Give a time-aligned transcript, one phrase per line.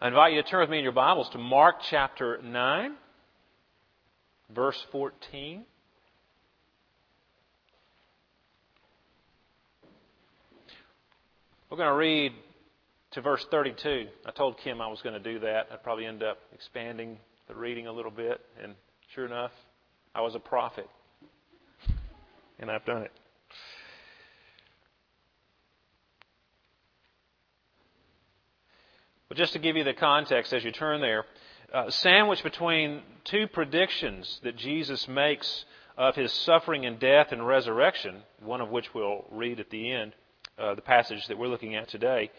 [0.00, 2.94] I invite you to turn with me in your Bibles to Mark chapter 9,
[4.54, 5.64] verse 14.
[11.68, 12.32] We're going to read
[13.10, 14.06] to verse 32.
[14.24, 15.66] I told Kim I was going to do that.
[15.72, 17.18] I'd probably end up expanding
[17.48, 18.76] the reading a little bit, and
[19.16, 19.50] sure enough,
[20.14, 20.88] I was a prophet.
[22.60, 23.10] And I've done it.
[29.28, 31.26] But just to give you the context as you turn there,
[31.72, 35.66] uh, sandwiched between two predictions that Jesus makes
[35.98, 40.14] of his suffering and death and resurrection, one of which we'll read at the end,
[40.58, 42.30] uh, the passage that we're looking at today.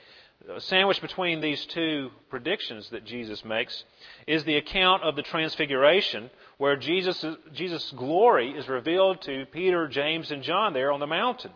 [0.50, 3.84] Uh, sandwiched between these two predictions that Jesus makes
[4.26, 10.32] is the account of the Transfiguration, where Jesus' Jesus' glory is revealed to Peter, James,
[10.32, 11.52] and John there on the mountain.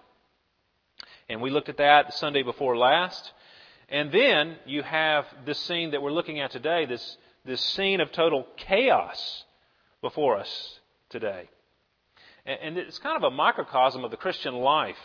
[1.30, 3.32] And we looked at that Sunday before last.
[3.90, 8.12] And then you have this scene that we're looking at today, this, this scene of
[8.12, 9.44] total chaos
[10.02, 11.50] before us today.
[12.46, 14.98] And, and it's kind of a microcosm of the Christian life,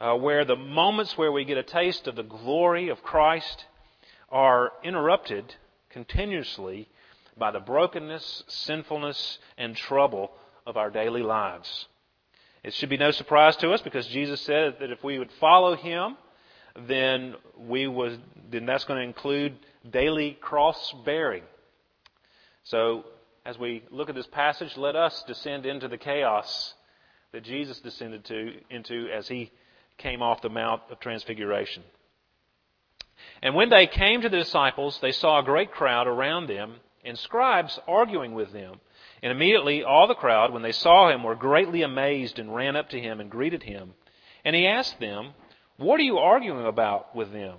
[0.00, 3.66] uh, where the moments where we get a taste of the glory of Christ
[4.30, 5.54] are interrupted
[5.90, 6.88] continuously
[7.36, 10.30] by the brokenness, sinfulness, and trouble
[10.66, 11.86] of our daily lives.
[12.62, 15.76] It should be no surprise to us because Jesus said that if we would follow
[15.76, 16.16] Him,
[16.86, 19.56] then we would, then that's going to include
[19.88, 21.42] daily cross bearing.
[22.64, 23.04] So,
[23.44, 26.74] as we look at this passage, let us descend into the chaos
[27.32, 29.50] that Jesus descended to, into as he
[29.96, 31.82] came off the Mount of Transfiguration.
[33.42, 37.18] And when they came to the disciples, they saw a great crowd around them and
[37.18, 38.80] scribes arguing with them.
[39.22, 42.90] And immediately all the crowd, when they saw him, were greatly amazed and ran up
[42.90, 43.94] to him and greeted him.
[44.44, 45.32] And he asked them,
[45.80, 47.58] what are you arguing about with them?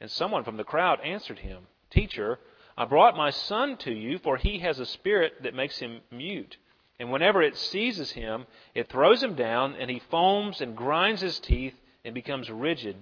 [0.00, 2.38] And someone from the crowd answered him, Teacher,
[2.76, 6.56] I brought my son to you, for he has a spirit that makes him mute.
[6.98, 11.38] And whenever it seizes him, it throws him down, and he foams and grinds his
[11.40, 12.96] teeth and becomes rigid.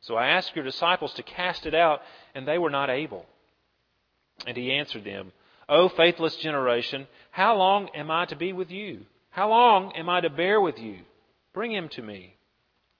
[0.00, 2.02] So I asked your disciples to cast it out,
[2.34, 3.26] and they were not able.
[4.46, 5.32] And he answered them,
[5.68, 9.06] O faithless generation, how long am I to be with you?
[9.30, 10.98] How long am I to bear with you?
[11.52, 12.35] Bring him to me.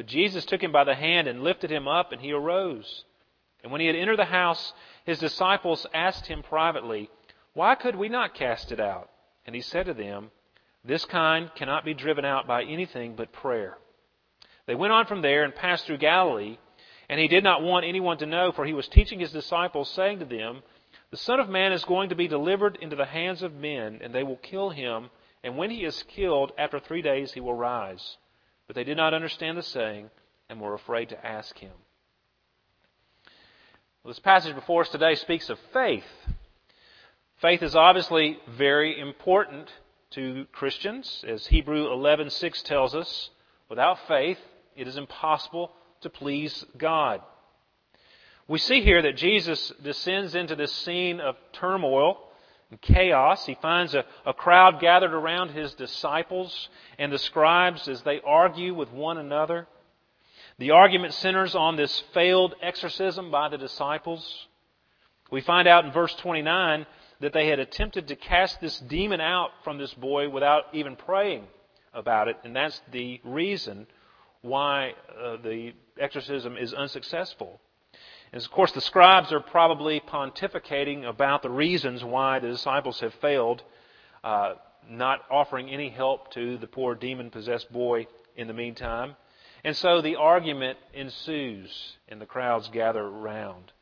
[0.00, 3.04] But Jesus took him by the hand and lifted him up, and he arose.
[3.62, 4.72] And when he had entered the house,
[5.04, 7.10] his disciples asked him privately,
[7.52, 9.10] Why could we not cast it out?
[9.44, 10.30] And he said to them,
[10.82, 13.76] This kind cannot be driven out by anything but prayer.
[14.64, 16.56] They went on from there and passed through Galilee,
[17.10, 20.20] and he did not want anyone to know, for he was teaching his disciples, saying
[20.20, 20.62] to them,
[21.10, 24.14] The Son of Man is going to be delivered into the hands of men, and
[24.14, 25.10] they will kill him,
[25.44, 28.16] and when he is killed, after three days he will rise.
[28.70, 30.10] But they did not understand the saying
[30.48, 31.72] and were afraid to ask him.
[34.04, 36.04] Well, this passage before us today speaks of faith.
[37.42, 39.72] Faith is obviously very important
[40.10, 43.30] to Christians, as Hebrew 11:6 tells us.
[43.68, 44.38] Without faith,
[44.76, 47.22] it is impossible to please God.
[48.46, 52.24] We see here that Jesus descends into this scene of turmoil
[52.70, 53.46] and chaos.
[53.46, 56.68] He finds a, a crowd gathered around his disciples
[56.98, 59.66] and the scribes as they argue with one another.
[60.58, 64.46] The argument centers on this failed exorcism by the disciples.
[65.30, 66.86] We find out in verse 29
[67.20, 71.46] that they had attempted to cast this demon out from this boy without even praying
[71.92, 73.86] about it, and that's the reason
[74.42, 77.60] why uh, the exorcism is unsuccessful.
[78.32, 83.62] Of course, the scribes are probably pontificating about the reasons why the disciples have failed,
[84.22, 84.54] uh,
[84.88, 88.06] not offering any help to the poor demon possessed boy
[88.36, 89.16] in the meantime.
[89.64, 93.72] And so the argument ensues, and the crowds gather around.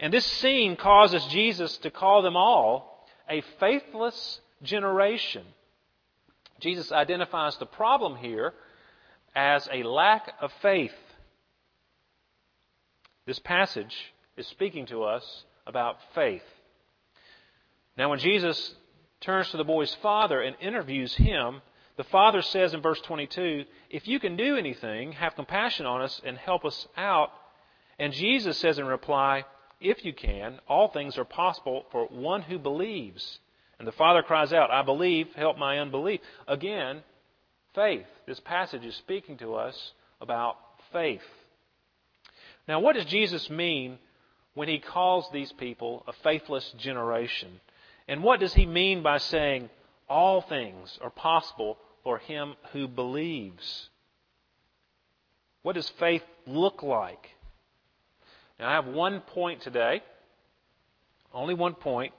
[0.00, 5.44] And this scene causes Jesus to call them all a faithless generation.
[6.58, 8.54] Jesus identifies the problem here
[9.36, 10.94] as a lack of faith.
[13.26, 13.94] This passage
[14.36, 16.42] is speaking to us about faith.
[17.96, 18.74] Now, when Jesus
[19.20, 21.62] turns to the boy's father and interviews him,
[21.96, 26.20] the father says in verse 22, If you can do anything, have compassion on us
[26.24, 27.30] and help us out.
[27.98, 29.44] And Jesus says in reply,
[29.80, 33.38] If you can, all things are possible for one who believes.
[33.78, 36.20] And the father cries out, I believe, help my unbelief.
[36.46, 37.02] Again,
[37.74, 38.06] faith.
[38.26, 40.56] This passage is speaking to us about
[40.92, 41.22] faith.
[42.66, 43.98] Now, what does Jesus mean
[44.54, 47.60] when he calls these people a faithless generation?
[48.08, 49.70] And what does he mean by saying
[50.08, 53.88] all things are possible for him who believes?
[55.62, 57.30] What does faith look like?
[58.58, 60.02] Now, I have one point today,
[61.32, 62.12] only one point,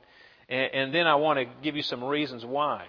[0.50, 2.88] and, and then I want to give you some reasons why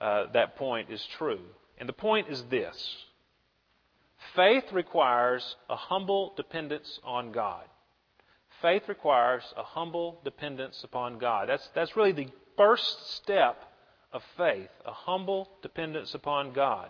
[0.00, 1.40] uh, that point is true.
[1.78, 3.03] And the point is this
[4.34, 7.64] faith requires a humble dependence on God.
[8.62, 11.48] Faith requires a humble dependence upon God.
[11.48, 13.62] That's, that's really the first step
[14.12, 16.88] of faith, a humble dependence upon God.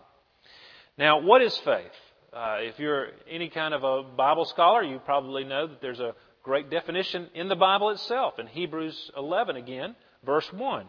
[0.96, 1.90] Now, what is faith?
[2.32, 6.14] Uh, if you're any kind of a Bible scholar, you probably know that there's a
[6.42, 8.38] great definition in the Bible itself.
[8.38, 10.86] In Hebrews 11, again, verse 1.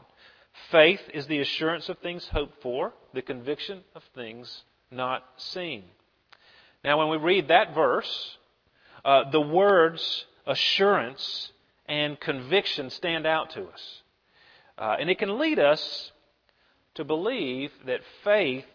[0.72, 5.84] Faith is the assurance of things hoped for, the conviction of things not seen.
[6.86, 8.38] Now, when we read that verse,
[9.04, 11.52] uh, the words assurance
[11.88, 14.02] and conviction stand out to us.
[14.78, 16.12] Uh, and it can lead us
[16.94, 18.68] to believe that faith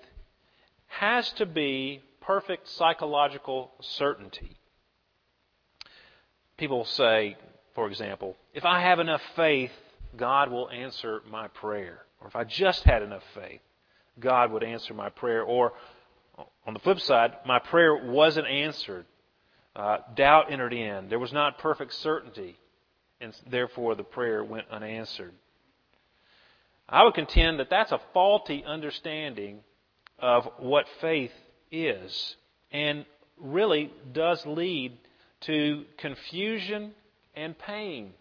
[0.88, 4.56] has to be perfect psychological certainty.
[6.56, 7.36] People say,
[7.76, 9.70] for example, if I have enough faith,
[10.16, 12.00] God will answer my prayer.
[12.20, 13.60] Or if I just had enough faith,
[14.18, 15.44] God would answer my prayer.
[15.44, 15.74] Or
[16.66, 19.06] on the flip side, my prayer wasn't answered.
[19.74, 21.08] Uh, doubt entered in.
[21.08, 22.56] There was not perfect certainty,
[23.20, 25.32] and therefore the prayer went unanswered.
[26.88, 29.60] I would contend that that's a faulty understanding
[30.18, 31.32] of what faith
[31.70, 32.36] is,
[32.72, 33.06] and
[33.38, 34.98] really does lead
[35.42, 36.92] to confusion
[37.34, 38.12] and pain.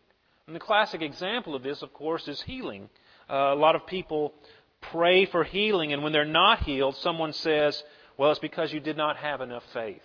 [0.45, 2.89] And the classic example of this, of course, is healing.
[3.29, 4.33] Uh, a lot of people
[4.81, 7.83] pray for healing, and when they're not healed, someone says,
[8.19, 10.01] Well, it's because you did not have enough faith.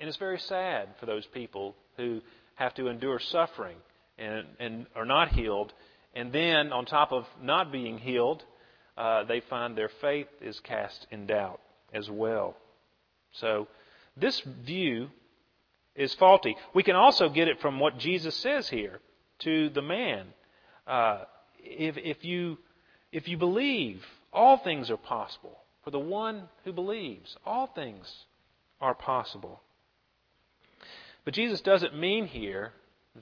[0.00, 2.22] And it's very sad for those people who
[2.54, 3.76] have to endure suffering
[4.16, 5.74] and, and are not healed.
[6.14, 8.42] And then, on top of not being healed,
[8.96, 11.60] uh, they find their faith is cast in doubt
[11.92, 12.56] as well.
[13.32, 13.68] So,
[14.16, 15.10] this view
[15.94, 16.56] is faulty.
[16.72, 19.00] We can also get it from what Jesus says here
[19.40, 20.28] to the man.
[20.86, 21.24] Uh,
[21.58, 22.56] if, if, you,
[23.12, 24.02] if you believe,
[24.32, 25.58] all things are possible.
[25.84, 28.24] For the one who believes, all things
[28.80, 29.62] are possible.
[31.24, 32.72] But Jesus doesn't mean here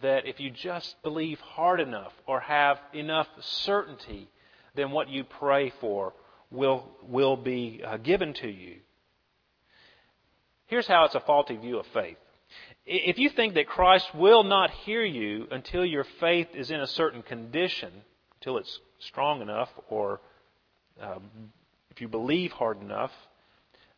[0.03, 4.29] that if you just believe hard enough or have enough certainty,
[4.75, 6.12] then what you pray for
[6.50, 8.76] will, will be uh, given to you.
[10.67, 12.17] Here's how it's a faulty view of faith.
[12.85, 16.87] If you think that Christ will not hear you until your faith is in a
[16.87, 17.91] certain condition,
[18.41, 20.20] until it's strong enough, or
[21.01, 21.22] um,
[21.96, 23.12] if you believe hard enough,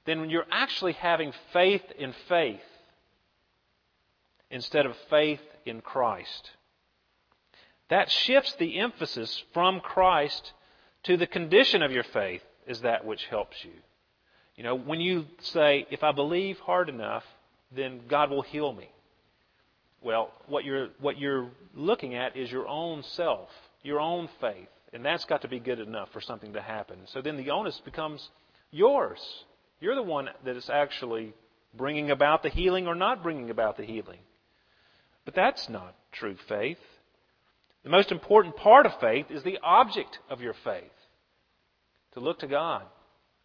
[0.06, 2.60] then you're actually having faith in faith
[4.52, 6.52] instead of faith in Christ.
[7.90, 10.52] That shifts the emphasis from Christ
[11.04, 13.72] to the condition of your faith is that which helps you.
[14.54, 17.24] You know, when you say, if I believe hard enough,
[17.74, 18.90] then God will heal me.
[20.00, 23.48] Well, what you're, what you're looking at is your own self,
[23.82, 24.68] your own faith.
[24.92, 26.98] And that's got to be good enough for something to happen.
[27.06, 28.26] So then the onus becomes
[28.70, 29.20] yours.
[29.80, 31.34] You're the one that is actually
[31.74, 34.20] bringing about the healing or not bringing about the healing.
[35.24, 36.78] But that's not true faith.
[37.84, 40.90] The most important part of faith is the object of your faith
[42.14, 42.82] to look to God,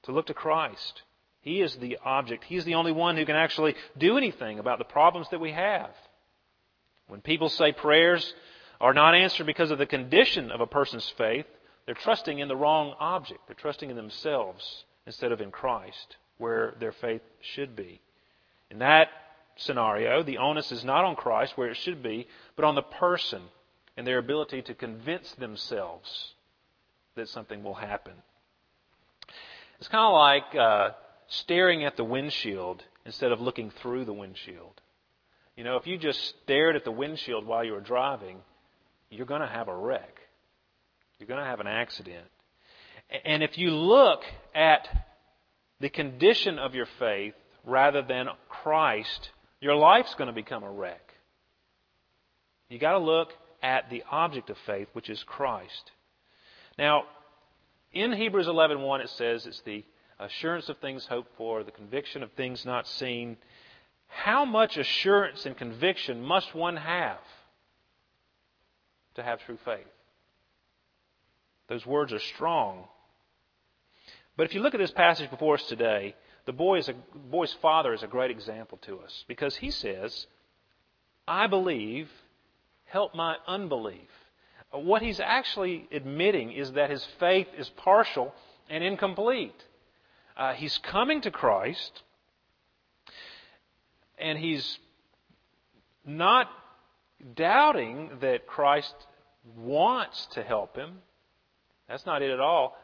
[0.04, 1.04] to look to Christ.
[1.42, 2.46] He is the object.
[2.46, 5.92] He's the only one who can actually do anything about the problems that we have.
[7.08, 8.34] When people say prayers
[8.84, 11.46] are not answered because of the condition of a person's faith,
[11.86, 13.40] they're trusting in the wrong object.
[13.48, 18.02] They're trusting in themselves instead of in Christ, where their faith should be.
[18.70, 19.08] In that
[19.56, 23.44] scenario, the onus is not on Christ, where it should be, but on the person
[23.96, 26.34] and their ability to convince themselves
[27.16, 28.16] that something will happen.
[29.80, 30.90] It's kind of like uh,
[31.28, 34.82] staring at the windshield instead of looking through the windshield.
[35.56, 38.42] You know, if you just stared at the windshield while you were driving,
[39.14, 40.20] you're going to have a wreck.
[41.20, 42.26] You're going to have an accident.
[43.24, 44.22] And if you look
[44.56, 44.88] at
[45.80, 49.30] the condition of your faith rather than Christ,
[49.62, 51.14] your life's going to become a wreck.
[52.70, 53.30] You got to look
[53.62, 55.92] at the object of faith, which is Christ.
[56.78, 57.04] Now,
[57.92, 59.86] in Hebrews 11:1 it says it's the
[60.20, 63.38] assurance of things hoped for, the conviction of things not seen.
[64.08, 67.20] How much assurance and conviction must one have
[69.16, 69.88] to have true faith?
[71.70, 72.86] Those words are strong.
[74.36, 76.16] But if you look at this passage before us today,
[76.46, 80.28] the boy is a, boy's father is a great example to us because he says,
[81.28, 82.10] I believe,
[82.86, 84.10] help my unbelief.
[84.72, 88.34] What he's actually admitting is that his faith is partial
[88.70, 89.56] and incomplete.
[90.36, 92.02] Uh, he's coming to Christ,
[94.18, 94.80] and he's
[96.04, 96.50] not
[97.36, 98.96] doubting that Christ
[99.58, 101.00] wants to help him.
[101.88, 102.78] That's not it at all.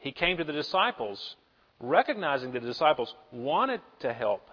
[0.00, 1.36] He came to the disciples
[1.80, 4.48] recognizing that the disciples wanted to help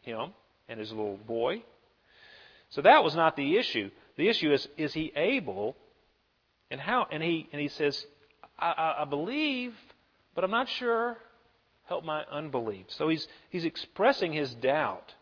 [0.00, 0.32] him
[0.68, 1.62] and his little boy.
[2.70, 3.90] So that was not the issue.
[4.16, 5.76] The issue is is he able
[6.70, 8.04] and how and he and he says,
[8.58, 9.74] I, I, I believe,
[10.34, 11.18] but I'm not sure.
[11.84, 12.86] Help my unbelief.
[12.88, 15.14] So he's he's expressing his doubt.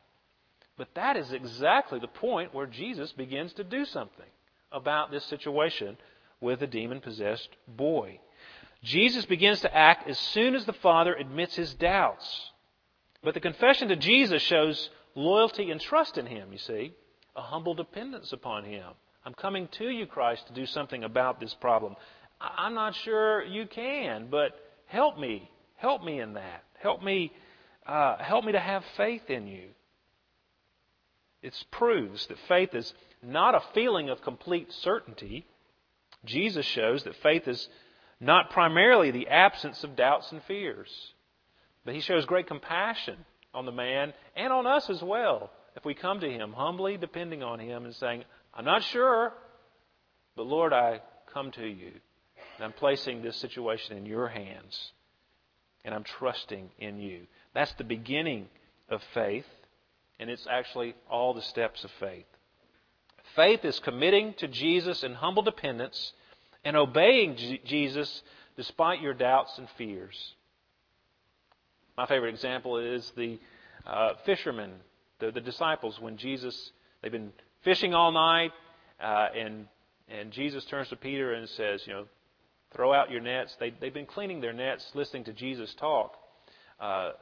[0.80, 4.25] But that is exactly the point where Jesus begins to do something
[4.72, 5.99] about this situation
[6.40, 8.18] with the demon possessed boy.
[8.82, 12.50] Jesus begins to act as soon as the Father admits his doubts.
[13.22, 16.94] But the confession to Jesus shows loyalty and trust in him, you see,
[17.37, 18.87] a humble dependence upon him.
[19.26, 21.94] I'm coming to you, Christ, to do something about this problem.
[22.40, 25.50] I'm not sure you can, but help me.
[25.76, 26.64] Help me in that.
[26.78, 27.34] Help me,
[27.87, 29.68] uh, help me to have faith in you.
[31.42, 32.92] It proves that faith is
[33.23, 35.47] not a feeling of complete certainty.
[36.25, 37.68] Jesus shows that faith is
[38.20, 40.90] not primarily the absence of doubts and fears.
[41.85, 43.16] But he shows great compassion
[43.54, 47.42] on the man and on us as well if we come to him humbly, depending
[47.42, 49.32] on him, and saying, I'm not sure,
[50.37, 51.00] but Lord, I
[51.32, 51.92] come to you.
[52.56, 54.92] And I'm placing this situation in your hands.
[55.85, 57.26] And I'm trusting in you.
[57.54, 58.49] That's the beginning
[58.88, 59.47] of faith.
[60.21, 62.27] And it's actually all the steps of faith.
[63.35, 66.12] Faith is committing to Jesus in humble dependence
[66.62, 68.23] and obeying Jesus
[68.57, 70.35] despite your doubts and fears.
[71.97, 73.39] My favorite example is the
[73.87, 74.73] uh, fishermen,
[75.21, 76.71] the, the, disciples, when Jesus,
[77.03, 78.53] they've been fishing all night,
[79.03, 79.67] uh, and,
[80.09, 82.05] and Jesus turns to Peter and says, you know,
[82.75, 83.57] throw out your nets.
[83.59, 86.17] They, they've been cleaning their nets, listening to Jesus talk.
[86.79, 87.12] Uh,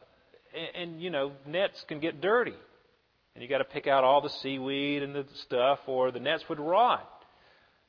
[0.54, 2.54] and, and, you know, nets can get dirty.
[3.34, 6.48] And you got to pick out all the seaweed and the stuff, or the nets
[6.48, 7.08] would rot.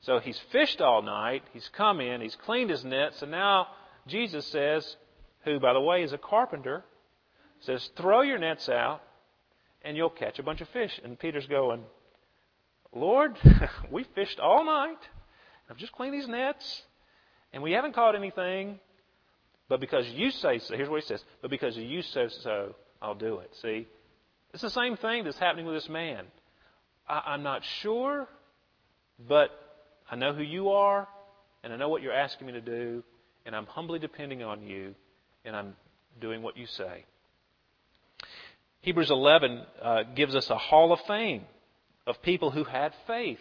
[0.02, 3.68] So he's fished all night, he's come in, he's cleaned his nets, and now
[4.08, 4.96] Jesus says,
[5.44, 6.84] who, by the way, is a carpenter,
[7.62, 9.02] says, throw your nets out
[9.82, 11.00] and you'll catch a bunch of fish.
[11.04, 11.84] And Peter's going,
[12.94, 13.38] Lord,
[13.92, 15.00] we fished all night.
[15.70, 16.84] I've just cleaned these nets
[17.54, 18.80] and we haven't caught anything.
[19.68, 23.16] But because you say so, here's what he says, but because you say so, I'll
[23.16, 23.56] do it.
[23.62, 23.88] See?
[24.54, 26.26] It's the same thing that's happening with this man.
[27.08, 28.28] I, I'm not sure,
[29.28, 29.52] but
[30.10, 31.08] I know who you are,
[31.64, 33.04] and I know what you're asking me to do,
[33.46, 34.96] and I'm humbly depending on you,
[35.46, 35.76] and I'm
[36.20, 37.06] doing what you say.
[38.82, 41.44] Hebrews 11 uh, gives us a hall of fame
[42.08, 43.40] of people who had faith.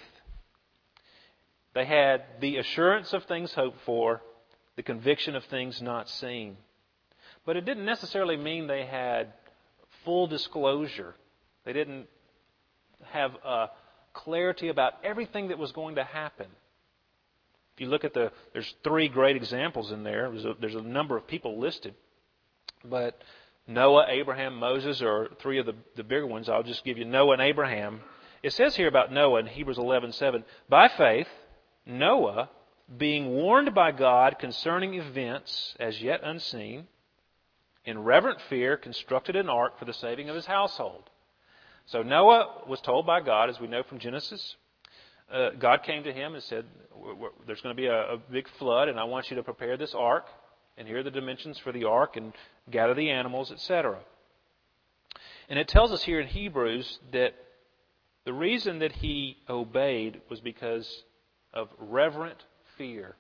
[1.75, 4.21] They had the assurance of things hoped for,
[4.77, 6.57] the conviction of things not seen.
[7.47, 9.33] But it didn't necessarily mean they had
[10.09, 11.15] full disclosure.
[11.67, 12.07] They didn't
[13.13, 13.67] have a
[14.15, 16.47] clarity about everything that was going to happen.
[17.75, 20.31] If you look at the, there's three great examples in there.
[20.31, 21.93] There's a, there's a number of people listed,
[22.83, 23.21] but
[23.67, 26.49] Noah, Abraham, Moses are three of the, the bigger ones.
[26.49, 28.01] I'll just give you Noah and Abraham.
[28.43, 31.29] It says here about Noah in Hebrews 11:7, by faith
[31.85, 32.49] Noah,
[32.97, 36.89] being warned by God concerning events as yet unseen,
[37.89, 41.09] in reverent fear constructed an ark for the saving of his household.
[41.87, 44.57] So Noah was told by God, as we know from Genesis,
[45.33, 46.67] uh, God came to him and said,
[47.47, 49.95] There's going to be a, a big flood, and I want you to prepare this
[49.95, 50.27] ark,
[50.77, 52.35] and here are the dimensions for the ark, and
[52.71, 53.99] gather the animals, etc.
[55.49, 57.37] And it tells us here in Hebrews that
[58.27, 61.05] the reason that he obeyed was because
[61.55, 62.45] of reverent
[62.77, 63.17] fear.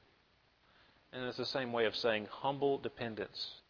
[1.11, 3.63] And it's the same way of saying humble dependence.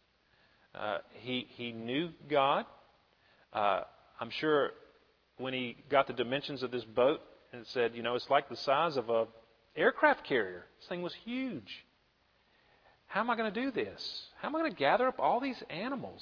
[0.75, 2.65] Uh, he, he knew God.
[3.53, 3.81] Uh,
[4.19, 4.71] I'm sure
[5.37, 7.21] when he got the dimensions of this boat
[7.53, 9.27] and said, you know, it's like the size of a
[9.75, 10.65] aircraft carrier.
[10.79, 11.85] This thing was huge.
[13.07, 14.21] How am I going to do this?
[14.39, 16.21] How am I going to gather up all these animals?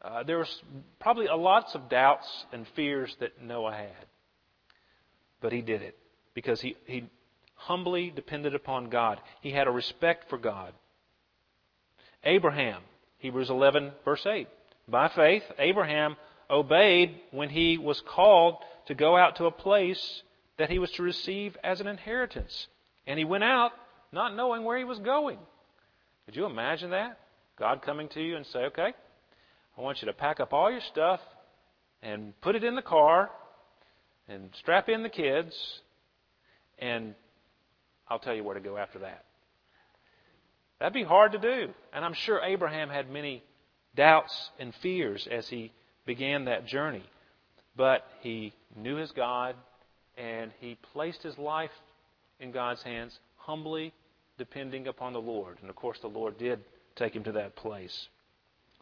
[0.00, 0.62] Uh, there was
[1.00, 4.06] probably a lots of doubts and fears that Noah had.
[5.40, 5.96] But he did it
[6.34, 7.08] because he, he
[7.54, 9.20] humbly depended upon God.
[9.40, 10.74] He had a respect for God.
[12.22, 12.82] Abraham,
[13.24, 14.46] Hebrews 11, verse 8.
[14.86, 16.16] By faith, Abraham
[16.50, 20.22] obeyed when he was called to go out to a place
[20.58, 22.68] that he was to receive as an inheritance.
[23.06, 23.72] And he went out
[24.12, 25.38] not knowing where he was going.
[26.26, 27.18] Could you imagine that?
[27.58, 28.92] God coming to you and say, okay,
[29.78, 31.20] I want you to pack up all your stuff
[32.02, 33.30] and put it in the car
[34.28, 35.56] and strap in the kids,
[36.78, 37.14] and
[38.06, 39.24] I'll tell you where to go after that.
[40.78, 41.72] That'd be hard to do.
[41.92, 43.42] And I'm sure Abraham had many
[43.94, 45.72] doubts and fears as he
[46.04, 47.04] began that journey.
[47.76, 49.56] But he knew his God
[50.16, 51.70] and he placed his life
[52.40, 53.92] in God's hands, humbly
[54.38, 55.58] depending upon the Lord.
[55.60, 56.60] And of course, the Lord did
[56.96, 58.08] take him to that place.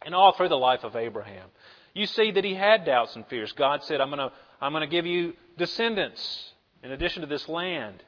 [0.04, 1.48] And all through the life of Abraham,
[1.94, 3.52] you see that he had doubts and fears.
[3.52, 7.48] God said, I'm going to, I'm going to give you descendants in addition to this
[7.48, 8.02] land.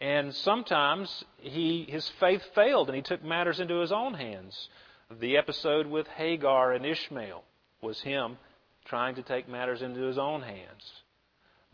[0.00, 4.68] And sometimes he, his faith failed and he took matters into his own hands.
[5.10, 7.42] The episode with Hagar and Ishmael
[7.80, 8.38] was him
[8.84, 11.02] trying to take matters into his own hands.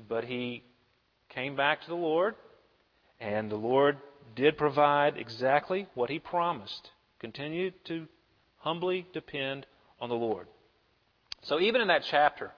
[0.08, 0.64] But he
[1.28, 2.34] came back to the Lord,
[3.20, 3.98] and the Lord
[4.34, 6.90] did provide exactly what he promised.
[7.18, 8.06] Continued to
[8.58, 9.66] humbly depend
[10.00, 10.46] on the Lord.
[11.42, 12.52] So even in that chapter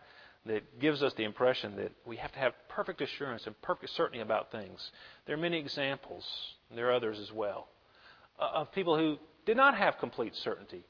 [0.47, 4.21] that gives us the impression that we have to have perfect assurance and perfect certainty
[4.21, 4.91] about things,
[5.27, 6.25] there are many examples,
[6.69, 7.69] and there are others as well,
[8.39, 10.85] uh, of people who did not have complete certainty.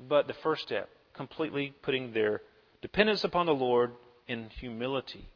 [0.00, 2.42] But the first step, completely putting their
[2.82, 3.92] dependence upon the Lord
[4.26, 5.28] in humility.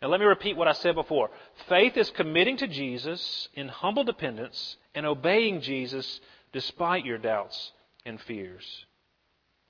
[0.00, 1.30] Now, let me repeat what I said before.
[1.68, 6.20] Faith is committing to Jesus in humble dependence and obeying Jesus
[6.52, 7.72] despite your doubts
[8.04, 8.64] and fears.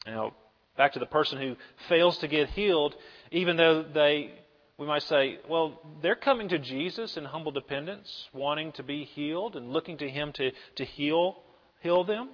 [0.06, 0.34] Now,
[0.80, 1.56] back to the person who
[1.90, 2.94] fails to get healed,
[3.30, 4.30] even though they,
[4.78, 9.56] we might say, well, they're coming to Jesus in humble dependence, wanting to be healed
[9.56, 11.36] and looking to Him to, to heal,
[11.80, 12.30] heal them.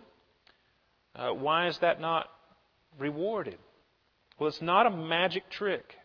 [1.16, 2.28] Uh, why is that not
[3.00, 3.58] rewarded?
[4.38, 5.96] Well, it's not a magic trick.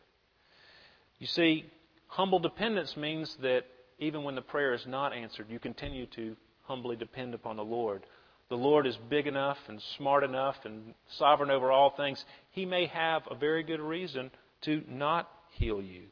[1.19, 1.65] You see,
[2.07, 3.65] humble dependence means that
[3.99, 8.03] even when the prayer is not answered, you continue to humbly depend upon the Lord.
[8.51, 12.25] The Lord is big enough and smart enough and sovereign over all things.
[12.49, 14.29] He may have a very good reason
[14.63, 16.07] to not heal you.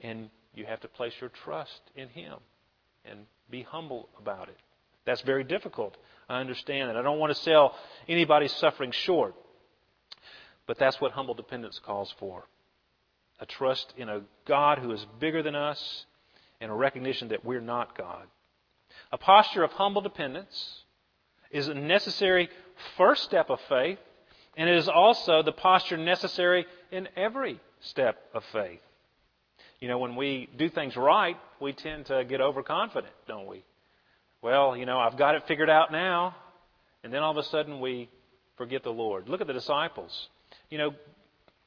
[0.00, 2.34] And you have to place your trust in Him
[3.04, 4.56] and be humble about it.
[5.04, 5.96] That's very difficult.
[6.28, 6.96] I understand it.
[6.96, 7.76] I don't want to sell
[8.08, 9.36] anybody's suffering short.
[10.66, 12.48] But that's what humble dependence calls for
[13.38, 16.06] a trust in a God who is bigger than us
[16.60, 18.26] and a recognition that we're not God.
[19.12, 20.82] A posture of humble dependence
[21.50, 22.48] is a necessary
[22.96, 23.98] first step of faith,
[24.56, 28.80] and it is also the posture necessary in every step of faith.
[29.80, 33.64] You know, when we do things right, we tend to get overconfident, don't we?
[34.42, 36.34] Well, you know, I've got it figured out now.
[37.04, 38.08] And then all of a sudden we
[38.56, 39.28] forget the Lord.
[39.28, 40.28] Look at the disciples.
[40.70, 40.94] You know,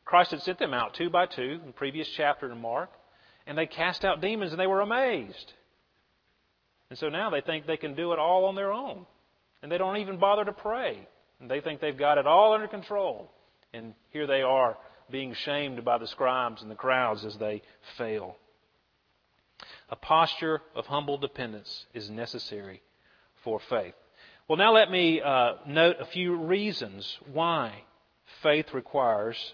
[0.06, 2.90] Christ had sent them out two by two in the previous chapter in Mark,
[3.48, 5.54] and they cast out demons and they were amazed.
[6.90, 9.06] And so now they think they can do it all on their own.
[9.62, 11.08] And they don't even bother to pray.
[11.40, 13.32] And they think they've got it all under control.
[13.74, 14.78] And here they are
[15.10, 17.62] being shamed by the scribes and the crowds as they
[17.98, 18.38] fail.
[19.90, 22.82] A posture of humble dependence is necessary
[23.44, 23.94] for faith.
[24.48, 27.84] Well, now let me uh, note a few reasons why
[28.42, 29.54] faith requires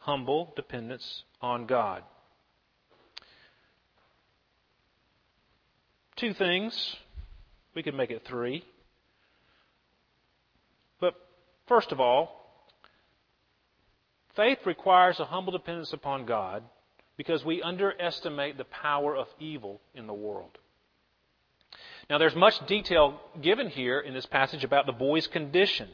[0.00, 2.02] humble dependence on God.
[6.16, 6.96] Two things.
[7.74, 8.64] We could make it three.
[11.68, 12.34] First of all,
[14.34, 16.62] faith requires a humble dependence upon God
[17.16, 20.56] because we underestimate the power of evil in the world.
[22.08, 25.88] Now, there's much detail given here in this passage about the boy's condition.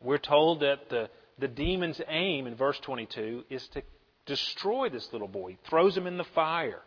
[0.00, 1.08] We're told that the
[1.40, 3.82] the demon's aim in verse 22 is to
[4.26, 5.52] destroy this little boy.
[5.52, 6.80] He throws him in the fire.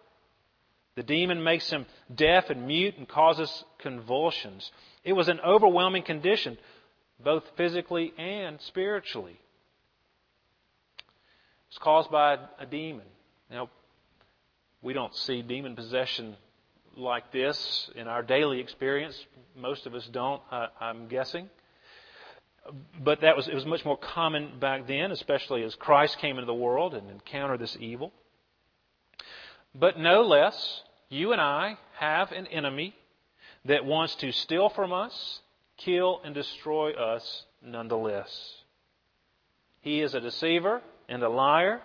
[0.95, 4.71] The demon makes him deaf and mute and causes convulsions.
[5.03, 6.57] It was an overwhelming condition,
[7.23, 9.39] both physically and spiritually.
[11.69, 13.05] It's caused by a demon.
[13.49, 13.69] Now,
[14.81, 16.36] we don't see demon possession
[16.95, 19.25] like this in our daily experience.
[19.55, 20.41] Most of us don't,
[20.79, 21.49] I'm guessing.
[23.01, 26.45] But that was, it was much more common back then, especially as Christ came into
[26.45, 28.13] the world and encountered this evil.
[29.75, 32.95] But no less, you and I have an enemy
[33.65, 35.39] that wants to steal from us,
[35.77, 38.63] kill, and destroy us nonetheless.
[39.81, 41.81] He is a deceiver and a liar,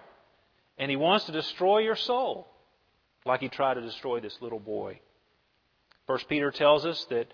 [0.79, 2.48] and he wants to destroy your soul
[3.24, 5.01] like he tried to destroy this little boy.
[6.07, 7.33] First Peter tells us that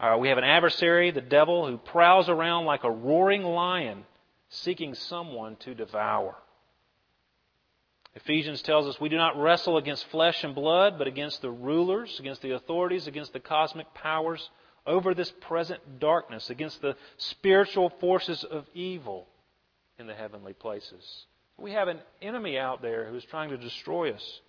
[0.00, 4.04] uh, we have an adversary, the devil, who prowls around like a roaring lion
[4.48, 6.36] seeking someone to devour.
[8.14, 12.18] Ephesians tells us we do not wrestle against flesh and blood, but against the rulers,
[12.18, 14.50] against the authorities, against the cosmic powers
[14.86, 19.26] over this present darkness, against the spiritual forces of evil
[19.98, 21.26] in the heavenly places.
[21.58, 24.40] We have an enemy out there who is trying to destroy us.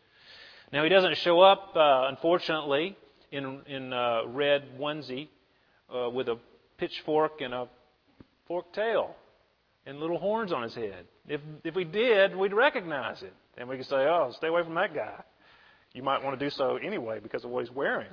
[0.71, 2.95] Now, he doesn't show up, uh, unfortunately,
[3.31, 5.27] in, in uh, red onesie
[5.93, 6.37] uh, with a
[6.77, 7.67] pitchfork and a
[8.47, 9.15] forked tail
[9.85, 11.05] and little horns on his head.
[11.27, 13.33] If, if we did, we'd recognize it.
[13.57, 15.21] And we could say, oh, stay away from that guy.
[15.93, 18.07] You might want to do so anyway because of what he's wearing.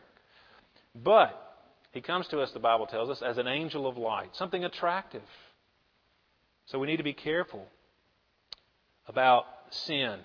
[0.95, 1.48] But
[1.93, 5.23] he comes to us, the Bible tells us, as an angel of light, something attractive.
[6.67, 7.67] So we need to be careful
[9.07, 10.21] about sin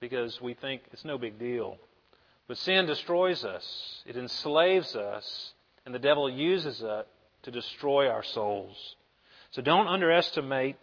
[0.00, 1.78] because we think it's no big deal.
[2.46, 5.52] But sin destroys us, it enslaves us,
[5.84, 7.06] and the devil uses it
[7.42, 8.96] to destroy our souls.
[9.50, 10.76] So don't underestimate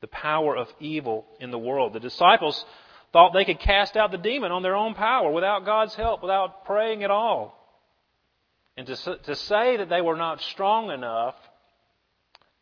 [0.00, 1.92] the power of evil in the world.
[1.92, 2.64] The disciples
[3.12, 6.64] thought they could cast out the demon on their own power without God's help, without
[6.64, 7.59] praying at all.
[8.80, 11.34] And to, to say that they were not strong enough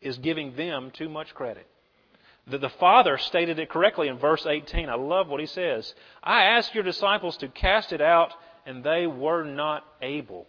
[0.01, 1.65] is giving them too much credit.
[2.45, 4.89] The, the Father stated it correctly in verse 18.
[4.89, 5.93] I love what he says.
[6.21, 8.33] I asked your disciples to cast it out,
[8.65, 10.45] and they were not able.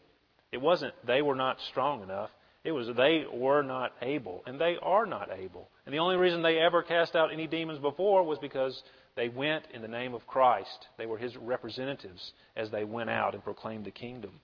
[0.51, 2.31] It wasn't they were not strong enough.
[2.65, 5.69] It was they were not able, and they are not able.
[5.87, 8.83] And the only reason they ever cast out any demons before was because
[9.15, 10.89] they went in the name of Christ.
[10.99, 14.41] They were his representatives as they went out and proclaimed the kingdom.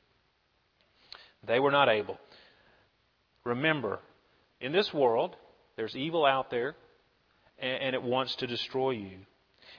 [1.46, 2.18] They were not able.
[3.44, 4.00] Remember,
[4.60, 5.36] in this world,
[5.76, 6.74] there's evil out there,
[7.58, 9.18] and it wants to destroy you.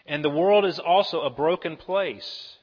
[0.05, 2.55] And the world is also a broken place.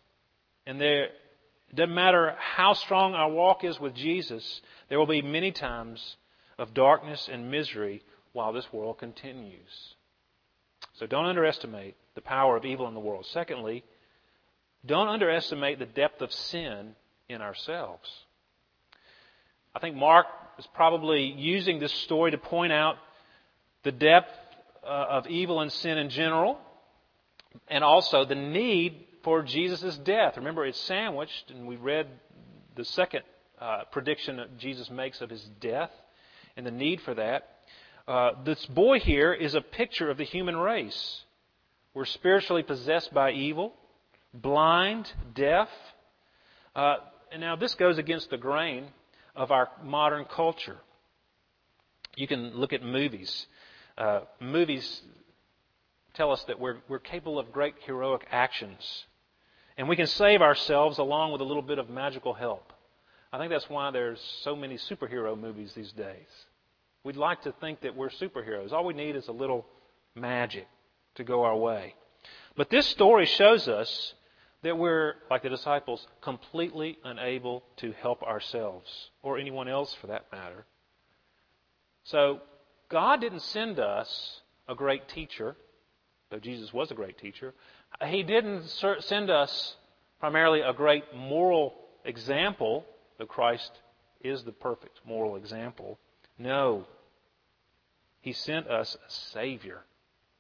[0.67, 5.23] And there, it doesn't matter how strong our walk is with Jesus, there will be
[5.23, 6.17] many times
[6.59, 9.95] of darkness and misery while this world continues.
[10.95, 13.27] So don't underestimate the power of evil in the world.
[13.27, 13.85] Secondly,
[14.87, 16.95] don't underestimate the depth of sin
[17.29, 18.09] in ourselves.
[19.75, 22.95] I think Mark is probably using this story to point out
[23.83, 24.31] the depth
[24.85, 26.59] uh, of evil and sin in general,
[27.67, 30.37] and also the need for Jesus' death.
[30.37, 32.07] Remember, it's sandwiched, and we read
[32.77, 33.23] the second
[33.61, 35.91] uh, prediction that Jesus makes of his death
[36.57, 37.51] and the need for that.
[38.07, 41.23] Uh, this boy here is a picture of the human race.
[41.95, 43.73] We're spiritually possessed by evil,
[44.33, 45.69] blind, deaf.
[46.77, 46.97] Uh,
[47.33, 48.87] and now this goes against the grain
[49.35, 50.79] of our modern culture.
[52.17, 53.47] You can look at movies.
[53.99, 55.03] Uh, movies
[56.15, 59.05] tell us that we're, we're capable of great heroic actions.
[59.77, 62.73] And we can save ourselves along with a little bit of magical help.
[63.33, 66.29] I think that's why there's so many superhero movies these days.
[67.03, 68.73] We'd like to think that we're superheroes.
[68.73, 69.67] All we need is a little
[70.15, 70.69] magic
[71.17, 71.95] to go our way.
[72.57, 74.15] But this story shows us
[74.65, 80.27] that we're, like the disciples, completely unable to help ourselves, or anyone else for that
[80.33, 80.65] matter.
[82.05, 82.41] So,
[82.89, 85.57] God didn't send us a great teacher,
[86.31, 87.55] though Jesus was a great teacher.
[88.07, 88.65] He didn't
[89.01, 89.77] send us
[90.21, 91.75] primarily a great moral
[92.05, 92.85] example,
[93.19, 93.71] though Christ
[94.23, 95.99] is the perfect moral example.
[96.39, 96.87] No.
[98.21, 99.83] He sent us a Savior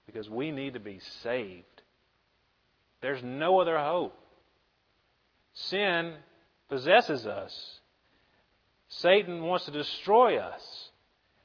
[0.06, 1.73] because we need to be saved.
[3.04, 4.18] There's no other hope.
[5.52, 6.14] Sin
[6.70, 7.80] possesses us.
[8.88, 10.88] Satan wants to destroy us.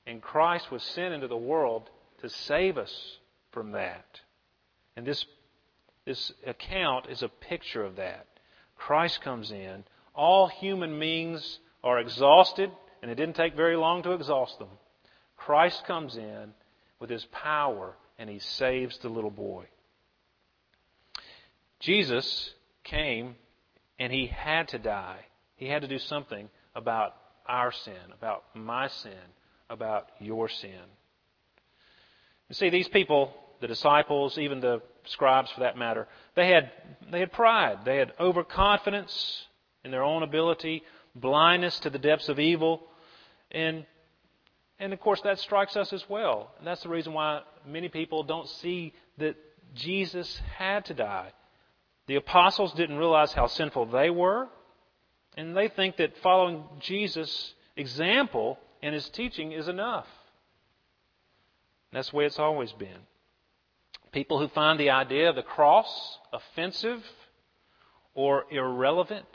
[0.07, 1.89] And Christ was sent into the world
[2.21, 3.17] to save us
[3.51, 4.05] from that.
[4.95, 5.25] And this
[6.05, 8.25] this account is a picture of that.
[8.77, 9.83] Christ comes in.
[10.15, 14.69] All human means are exhausted, and it didn't take very long to exhaust them.
[15.35, 16.53] Christ comes in
[17.01, 19.65] with his power, and he saves the little boy.
[21.79, 23.35] Jesus came,
[23.97, 25.19] and he had to die.
[25.55, 27.15] He had to do something about
[27.47, 29.13] our sin, about my sin,
[29.69, 30.79] about your sin.
[32.49, 36.71] You see, these people, the disciples, even the scribes for that matter, they had,
[37.11, 37.79] they had pride.
[37.85, 39.45] They had overconfidence
[39.83, 40.83] in their own ability,
[41.15, 42.83] blindness to the depths of evil.
[43.51, 43.85] And,
[44.79, 46.51] and of course, that strikes us as well.
[46.57, 49.35] And that's the reason why many people don't see that
[49.75, 51.31] Jesus had to die.
[52.09, 54.47] The apostles didn't realize how sinful they were,
[55.37, 60.07] and they think that following Jesus' example and his teaching is enough.
[61.93, 63.05] That's the way it's always been.
[64.11, 67.05] People who find the idea of the cross offensive
[68.15, 69.27] or irrelevant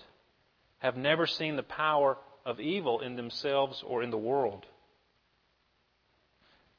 [0.79, 4.67] have never seen the power of evil in themselves or in the world.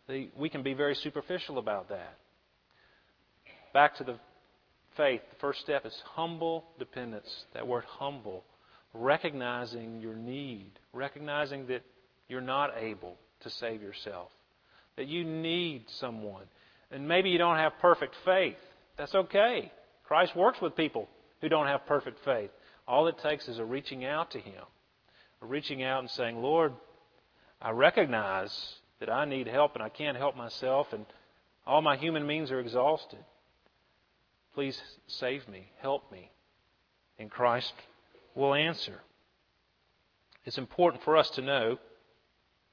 [0.09, 2.17] They, we can be very superficial about that.
[3.71, 4.19] Back to the
[4.95, 7.45] faith, the first step is humble dependence.
[7.53, 8.43] That word humble.
[8.93, 11.83] Recognizing your need, recognizing that
[12.29, 14.31] you're not able to save yourself,
[14.95, 16.45] that you need someone.
[16.91, 18.55] And maybe you don't have perfect faith.
[18.97, 19.71] That's okay.
[20.05, 21.09] Christ works with people
[21.41, 22.51] who don't have perfect faith.
[22.87, 24.63] All it takes is a reaching out to Him,
[25.41, 26.73] a reaching out and saying, Lord,
[27.61, 28.55] I recognize
[28.99, 31.05] that I need help and I can't help myself, and
[31.65, 33.19] all my human means are exhausted.
[34.55, 36.31] Please save me, help me.
[37.19, 37.73] And Christ
[38.33, 39.01] will answer.
[40.45, 41.77] It's important for us to know,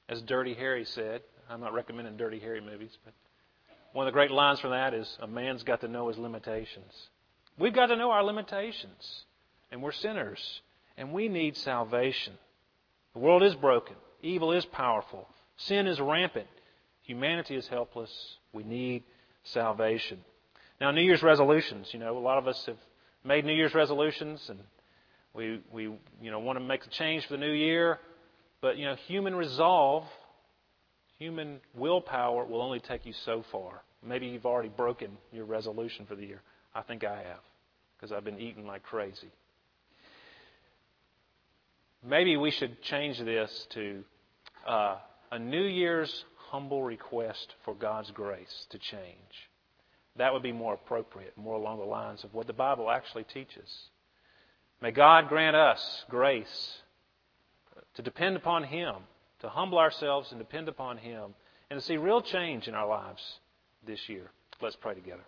[0.07, 3.13] as Dirty Harry said, I'm not recommending Dirty Harry movies, but
[3.91, 7.09] one of the great lines from that is a man's got to know his limitations.
[7.59, 9.25] We've got to know our limitations.
[9.71, 10.61] And we're sinners.
[10.97, 12.33] And we need salvation.
[13.13, 13.95] The world is broken.
[14.21, 15.27] Evil is powerful.
[15.57, 16.47] Sin is rampant.
[17.01, 18.11] Humanity is helpless.
[18.53, 19.03] We need
[19.43, 20.19] salvation.
[20.83, 21.87] Now, New Year's resolutions.
[21.93, 22.75] You know, a lot of us have
[23.23, 24.59] made New Year's resolutions, and
[25.33, 27.99] we we you know want to make a change for the new year.
[28.59, 30.03] But you know, human resolve,
[31.17, 33.81] human willpower will only take you so far.
[34.05, 36.41] Maybe you've already broken your resolution for the year.
[36.75, 37.43] I think I have,
[37.95, 39.31] because I've been eating like crazy.
[42.05, 44.03] Maybe we should change this to
[44.67, 44.97] uh,
[45.31, 49.49] a New Year's humble request for God's grace to change.
[50.17, 53.89] That would be more appropriate, more along the lines of what the Bible actually teaches.
[54.81, 56.77] May God grant us grace
[57.95, 58.95] to depend upon Him,
[59.39, 61.33] to humble ourselves and depend upon Him,
[61.69, 63.39] and to see real change in our lives
[63.85, 64.29] this year.
[64.61, 65.23] Let's pray together.